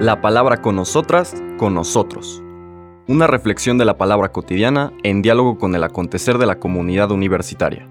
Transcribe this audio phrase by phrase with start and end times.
[0.00, 2.42] La palabra con nosotras, con nosotros.
[3.06, 7.88] Una reflexión de la palabra cotidiana en diálogo con el acontecer de la comunidad universitaria.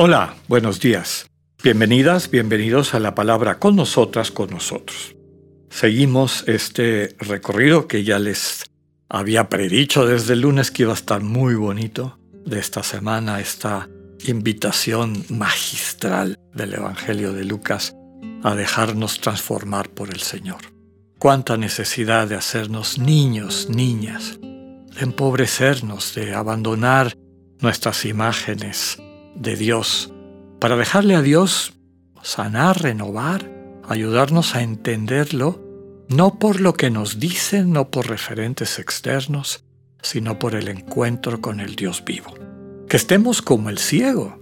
[0.00, 1.28] Hola, buenos días.
[1.64, 5.16] Bienvenidas, bienvenidos a la palabra con nosotras, con nosotros.
[5.70, 8.64] Seguimos este recorrido que ya les
[9.08, 13.88] había predicho desde el lunes que iba a estar muy bonito de esta semana, esta
[14.26, 17.94] invitación magistral del Evangelio de Lucas
[18.42, 20.60] a dejarnos transformar por el Señor.
[21.18, 27.16] Cuánta necesidad de hacernos niños, niñas, de empobrecernos, de abandonar
[27.60, 28.98] nuestras imágenes,
[29.34, 30.12] de Dios,
[30.60, 31.72] para dejarle a Dios
[32.22, 33.50] sanar, renovar,
[33.88, 35.67] ayudarnos a entenderlo,
[36.08, 39.64] no por lo que nos dicen, no por referentes externos,
[40.02, 42.32] sino por el encuentro con el Dios vivo.
[42.88, 44.38] Que estemos como el ciego,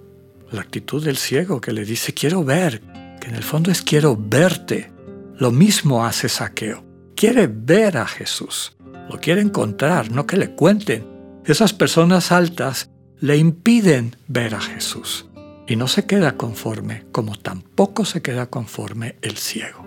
[0.53, 2.81] la actitud del ciego que le dice quiero ver,
[3.21, 4.93] que en el fondo es quiero verte.
[5.39, 6.85] Lo mismo hace Saqueo,
[7.17, 8.77] quiere ver a Jesús,
[9.11, 11.05] lo quiere encontrar, no que le cuenten.
[11.45, 15.27] Esas personas altas le impiden ver a Jesús
[15.67, 19.85] y no se queda conforme, como tampoco se queda conforme el ciego.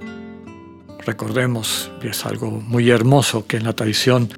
[1.06, 4.30] Recordemos, y es algo muy hermoso, que en la tradición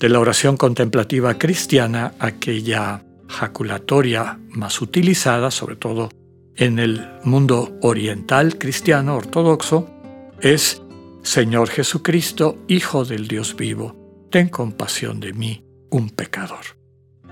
[0.00, 6.10] de la oración contemplativa cristiana, aquella jaculatoria más utilizada, sobre todo
[6.56, 9.90] en el mundo oriental cristiano ortodoxo,
[10.40, 10.82] es
[11.22, 16.64] Señor Jesucristo, Hijo del Dios vivo, ten compasión de mí, un pecador.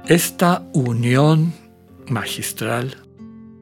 [0.07, 1.53] Esta unión
[2.09, 2.97] magistral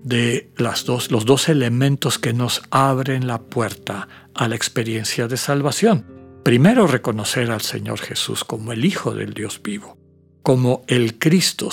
[0.03, 6.06] de dos, los dos elementos que nos abren la puerta a la experiencia de salvación.
[6.45, 9.98] Primero, reconocer al Señor Jesús como el Hijo del Dios vivo,
[10.43, 11.71] como el Cristo,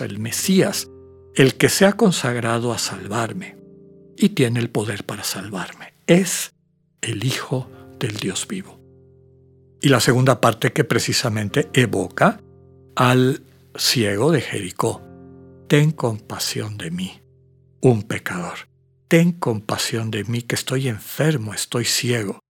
[0.00, 0.88] el Mesías,
[1.34, 3.56] el que se ha consagrado a salvarme
[4.16, 5.94] y tiene el poder para salvarme.
[6.06, 6.52] Es
[7.00, 7.70] el Hijo
[8.00, 8.78] del Dios vivo.
[9.80, 12.40] Y la segunda parte que precisamente evoca
[12.96, 13.42] al
[13.76, 15.00] ciego de Jericó,
[15.68, 17.20] ten compasión de mí,
[17.80, 18.68] un pecador.
[19.08, 22.40] Ten compasión de mí que estoy enfermo, estoy ciego.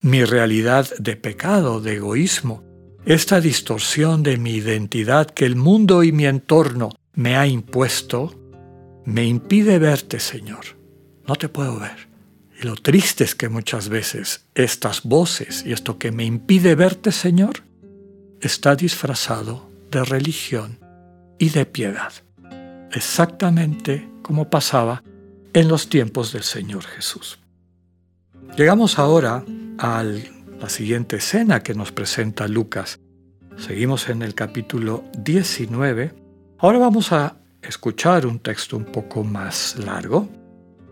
[0.00, 2.62] Mi realidad de pecado, de egoísmo,
[3.04, 8.40] esta distorsión de mi identidad que el mundo y mi entorno me ha impuesto,
[9.04, 10.64] me impide verte, Señor.
[11.26, 12.08] No te puedo ver.
[12.60, 17.12] Y lo triste es que muchas veces estas voces y esto que me impide verte,
[17.12, 17.64] Señor,
[18.40, 20.78] está disfrazado de religión
[21.38, 22.12] y de piedad,
[22.94, 25.02] exactamente como pasaba
[25.52, 27.38] en los tiempos del Señor Jesús.
[28.56, 29.44] Llegamos ahora
[29.78, 30.04] a
[30.60, 32.98] la siguiente escena que nos presenta Lucas.
[33.56, 36.14] Seguimos en el capítulo 19.
[36.58, 40.28] Ahora vamos a escuchar un texto un poco más largo.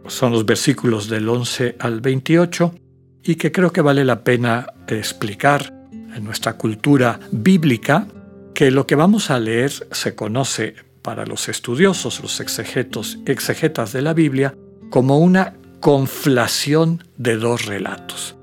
[0.06, 2.74] Son los versículos del 11 al 28
[3.22, 8.06] y que creo que vale la pena explicar en nuestra cultura bíblica
[8.54, 14.02] que lo que vamos a leer se conoce para los estudiosos, los exegetos, exegetas de
[14.02, 14.54] la Biblia,
[14.90, 18.36] como una conflación de dos relatos.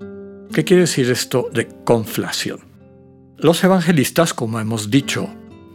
[0.53, 2.59] ¿Qué quiere decir esto de conflación?
[3.37, 5.29] Los evangelistas, como hemos dicho,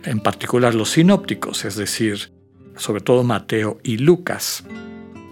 [0.05, 2.33] en particular los sinópticos, es decir,
[2.77, 4.65] sobre todo Mateo y Lucas,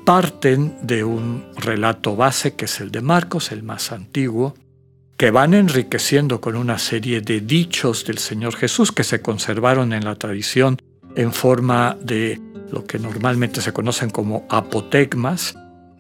[0.07, 4.55] parten de un relato base que es el de Marcos, el más antiguo,
[5.17, 10.05] que van enriqueciendo con una serie de dichos del Señor Jesús que se conservaron en
[10.05, 10.79] la tradición
[11.17, 12.41] en forma de
[12.71, 15.55] lo que normalmente se conocen como apotegmas,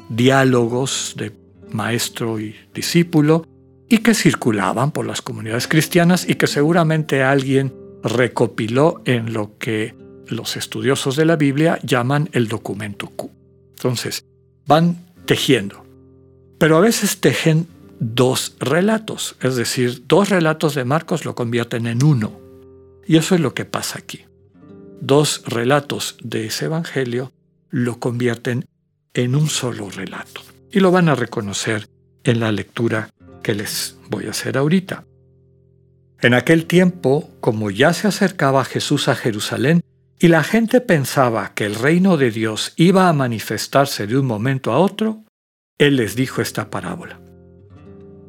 [0.09, 1.33] diálogos de
[1.71, 3.47] maestro y discípulo,
[3.89, 9.95] y que circulaban por las comunidades cristianas y que seguramente alguien recopiló en lo que
[10.27, 13.31] los estudiosos de la Biblia llaman el documento Q.
[13.77, 14.25] Entonces,
[14.67, 14.97] van
[15.27, 15.85] tejiendo,
[16.59, 17.67] pero a veces tejen
[18.01, 22.33] dos relatos, es decir, dos relatos de Marcos lo convierten en uno.
[23.07, 24.25] Y eso es lo que pasa aquí.
[25.05, 27.33] Dos relatos de ese Evangelio
[27.71, 28.67] lo convierten
[29.15, 30.43] en un solo relato.
[30.71, 31.89] Y lo van a reconocer
[32.23, 33.11] en la lectura
[33.43, 35.05] que les voy a hacer ahorita.
[36.21, 39.81] En aquel tiempo, como ya se acercaba Jesús a Jerusalén,
[40.21, 44.71] y la gente pensaba que el reino de Dios iba a manifestarse de un momento
[44.71, 45.25] a otro,
[45.79, 47.21] Él les dijo esta parábola.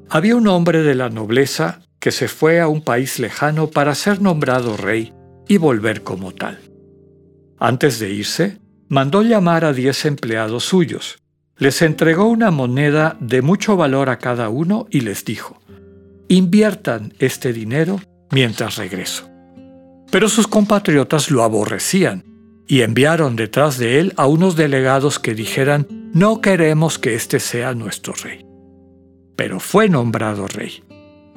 [0.10, 4.24] Había un hombre de la nobleza que se fue a un país lejano para ser
[4.24, 5.14] nombrado rey
[5.48, 6.60] y volver como tal.
[7.60, 8.60] Antes de irse,
[8.90, 11.18] mandó llamar a diez empleados suyos.
[11.58, 15.62] Les entregó una moneda de mucho valor a cada uno y les dijo,
[16.28, 18.00] inviertan este dinero
[18.32, 19.30] mientras regreso.
[20.12, 22.24] Pero sus compatriotas lo aborrecían
[22.68, 27.74] y enviaron detrás de él a unos delegados que dijeran, no queremos que éste sea
[27.74, 28.46] nuestro rey.
[29.36, 30.84] Pero fue nombrado rey.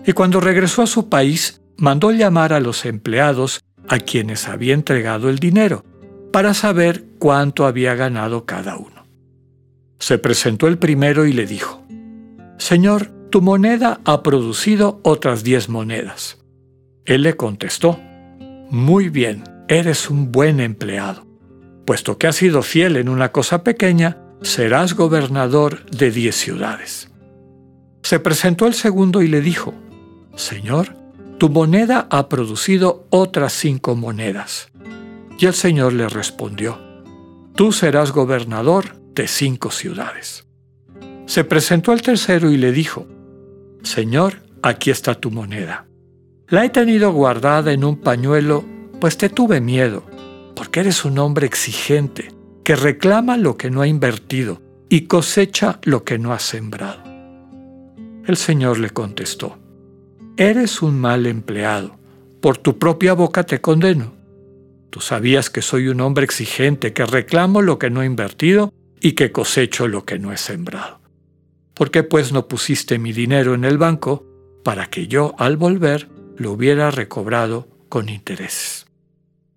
[0.04, 5.28] Y cuando regresó a su país, mandó llamar a los empleados a quienes había entregado
[5.28, 5.84] el dinero,
[6.32, 9.06] para saber cuánto había ganado cada uno.
[9.98, 11.82] Se presentó el primero y le dijo,
[12.58, 16.38] Señor, tu moneda ha producido otras diez monedas.
[17.04, 17.98] Él le contestó,
[18.70, 21.26] Muy bien, eres un buen empleado.
[21.84, 27.10] Puesto que has sido fiel en una cosa pequeña, serás gobernador de diez ciudades.
[28.02, 29.74] Se presentó el segundo y le dijo,
[30.34, 30.94] Señor,
[31.38, 34.68] tu moneda ha producido otras cinco monedas.
[35.38, 36.78] Y el Señor le respondió,
[37.54, 40.46] Tú serás gobernador de cinco ciudades.
[41.26, 43.06] Se presentó el tercero y le dijo,
[43.82, 45.86] Señor, aquí está tu moneda.
[46.48, 48.64] La he tenido guardada en un pañuelo,
[49.00, 50.04] pues te tuve miedo,
[50.54, 56.04] porque eres un hombre exigente, que reclama lo que no ha invertido y cosecha lo
[56.04, 57.02] que no ha sembrado.
[58.26, 59.58] El Señor le contestó,
[60.38, 61.96] Eres un mal empleado,
[62.42, 64.12] por tu propia boca te condeno.
[64.90, 69.12] Tú sabías que soy un hombre exigente, que reclamo lo que no he invertido y
[69.12, 71.00] que cosecho lo que no he sembrado.
[71.72, 74.26] ¿Por qué pues no pusiste mi dinero en el banco
[74.62, 78.86] para que yo, al volver, lo hubiera recobrado con intereses?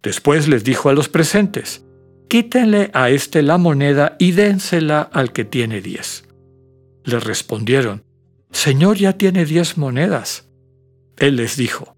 [0.02, 1.84] Después les dijo a los presentes,
[2.30, 6.24] quítenle a éste la moneda y dénsela al que tiene diez.
[7.04, 8.04] Le respondieron,
[8.52, 10.49] Señor ya tiene diez monedas.
[11.20, 11.96] Él les dijo,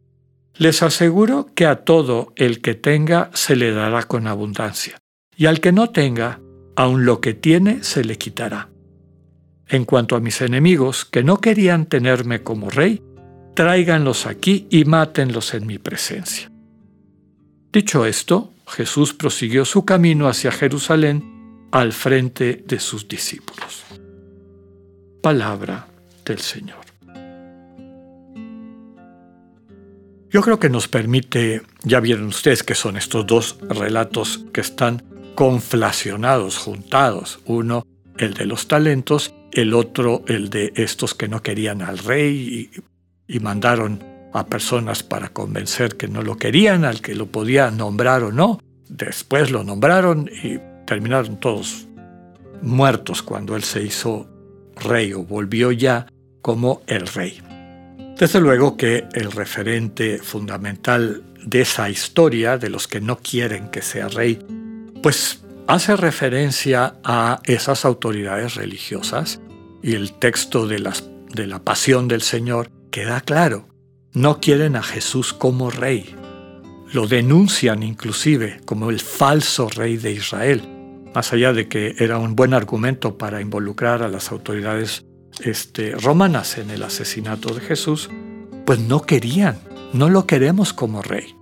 [0.56, 4.98] les aseguro que a todo el que tenga se le dará con abundancia,
[5.36, 6.40] y al que no tenga,
[6.76, 8.70] aun lo que tiene se le quitará.
[9.68, 13.02] En cuanto a mis enemigos, que no querían tenerme como rey,
[13.56, 16.52] tráiganlos aquí y mátenlos en mi presencia.
[17.72, 23.84] Dicho esto, Jesús prosiguió su camino hacia Jerusalén al frente de sus discípulos.
[25.22, 25.88] Palabra
[26.26, 26.81] del Señor.
[30.32, 35.04] Yo creo que nos permite, ya vieron ustedes que son estos dos relatos que están
[35.36, 37.42] conflacionados, juntados.
[37.46, 37.86] Uno,
[38.18, 42.72] el de los talentos, el otro, el de estos que no querían al rey
[43.28, 48.24] y, mandaron a personas para convencer que no lo querían, al que lo podía nombrar
[48.24, 48.60] o no.
[48.88, 51.88] Después lo nombraron y terminaron todos
[52.62, 54.30] muertos cuando él se hizo
[54.76, 56.08] rey o volvió ya
[56.42, 57.42] como el rey.
[58.22, 63.82] Desde luego que el referente fundamental de esa historia, de los que no quieren que
[63.82, 64.38] sea rey,
[65.02, 69.42] pues hace referencia a esas autoridades religiosas
[69.82, 73.68] y el texto de, las, de la pasión del Señor queda claro.
[74.14, 76.16] No quieren a Jesús como rey.
[76.94, 80.62] Lo denuncian inclusive como el falso rey de Israel,
[81.16, 85.08] más allá de que era un buen argumento para involucrar a las autoridades
[85.44, 88.10] este, romanas en el asesinato de Jesús,
[88.66, 89.60] pues no querían,
[89.94, 91.36] no lo queremos como rey.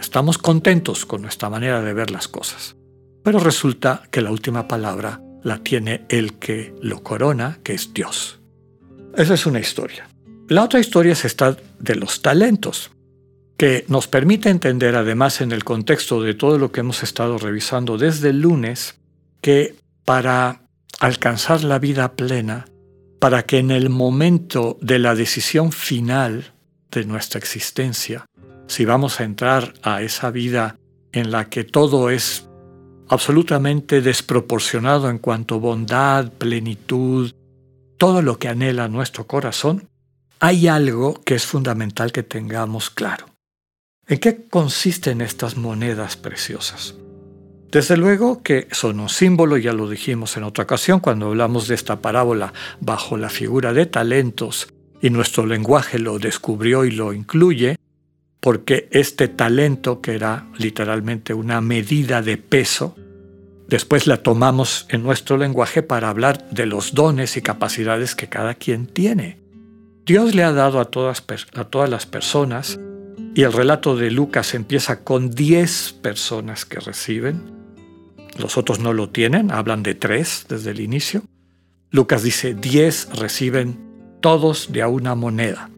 [0.00, 2.76] Estamos contentos con nuestra manera de ver las cosas.
[3.22, 8.40] Pero resulta que la última palabra la tiene el que lo corona, que es Dios.
[9.16, 10.08] Esa es una historia.
[10.48, 12.90] La otra historia es esta de los talentos,
[13.56, 17.96] que nos permite entender además en el contexto de todo lo que hemos estado revisando
[17.96, 18.96] desde el lunes,
[19.40, 20.62] que para
[21.00, 22.66] alcanzar la vida plena
[23.24, 26.52] para que en el momento de la decisión final
[26.90, 28.26] de nuestra existencia,
[28.66, 30.76] si vamos a entrar a esa vida
[31.10, 32.46] en la que todo es
[33.08, 37.32] absolutamente desproporcionado en cuanto a bondad, plenitud,
[37.96, 39.88] todo lo que anhela nuestro corazón,
[40.38, 43.24] hay algo que es fundamental que tengamos claro.
[44.06, 46.94] ¿En qué consisten estas monedas preciosas?
[47.74, 51.74] Desde luego que son un símbolo, ya lo dijimos en otra ocasión cuando hablamos de
[51.74, 54.68] esta parábola bajo la figura de talentos,
[55.02, 57.74] y nuestro lenguaje lo descubrió y lo incluye,
[58.38, 62.94] porque este talento, que era literalmente una medida de peso,
[63.66, 68.54] después la tomamos en nuestro lenguaje para hablar de los dones y capacidades que cada
[68.54, 69.40] quien tiene.
[70.06, 71.24] Dios le ha dado a todas,
[71.56, 72.78] a todas las personas,
[73.34, 77.53] y el relato de Lucas empieza con 10 personas que reciben,
[78.38, 81.22] los otros no lo tienen, hablan de tres desde el inicio.
[81.90, 85.70] Lucas dice, diez reciben todos de a una moneda.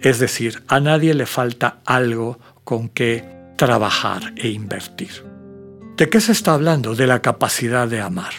[0.00, 3.24] Es decir, a nadie le falta algo con que
[3.56, 5.24] trabajar e invertir.
[5.96, 6.94] ¿De qué se está hablando?
[6.94, 8.32] De la capacidad de amar.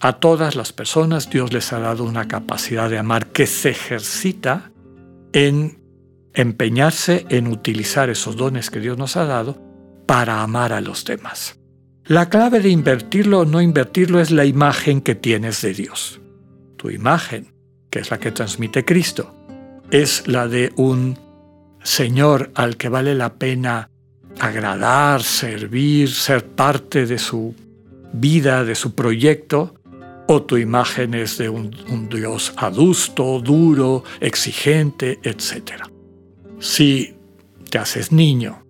[0.00, 4.70] A todas las personas Dios les ha dado una capacidad de amar que se ejercita
[5.32, 5.82] en
[6.32, 9.60] empeñarse en utilizar esos dones que Dios nos ha dado
[10.06, 11.58] para amar a los demás.
[12.06, 16.20] La clave de invertirlo o no invertirlo es la imagen que tienes de Dios.
[16.76, 17.54] Tu imagen,
[17.88, 19.34] que es la que transmite Cristo,
[19.90, 21.18] es la de un
[21.82, 23.88] Señor al que vale la pena
[24.38, 27.54] agradar, servir, ser parte de su
[28.12, 29.74] vida, de su proyecto,
[30.26, 31.70] o tu imagen es de un,
[32.10, 35.84] Dios adusto, duro, exigente, etc.
[36.58, 37.14] Si
[37.70, 38.62] te haces niño,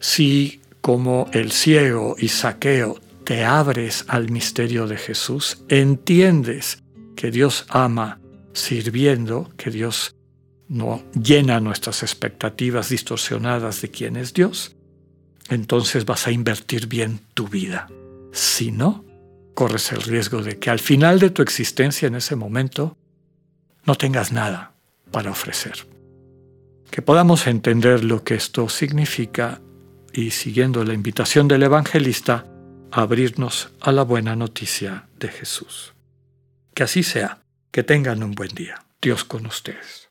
[0.00, 6.82] si como el ciego y saqueo te abres al misterio de Jesús, entiendes
[7.16, 8.20] que Dios ama
[8.52, 10.16] sirviendo, que Dios
[10.68, 14.76] no llena nuestras expectativas distorsionadas de quién es Dios,
[15.48, 17.88] entonces vas a invertir bien tu vida.
[18.32, 19.04] Si no,
[19.54, 22.96] corres el riesgo de que al final de tu existencia en ese momento
[23.84, 24.74] no tengas nada
[25.10, 25.86] para ofrecer.
[26.90, 29.60] Que podamos entender lo que esto significa
[30.12, 32.46] y siguiendo la invitación del evangelista,
[32.90, 35.94] abrirnos a la buena noticia de Jesús.
[36.74, 38.84] Que así sea, que tengan un buen día.
[39.00, 40.10] Dios con ustedes.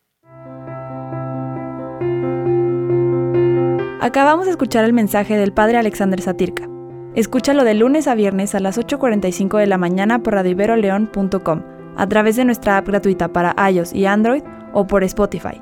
[4.02, 6.68] Acabamos de escuchar el mensaje del Padre Alexander Satirka.
[7.16, 11.64] Escúchalo de lunes a viernes a las 8.45 de la mañana por radioiberoleón.com,
[11.98, 15.62] a través de nuestra app gratuita para iOS y Android o por Spotify.